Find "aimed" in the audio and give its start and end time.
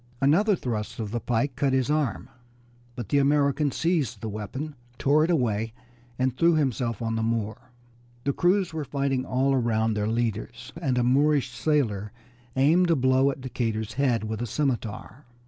12.55-12.89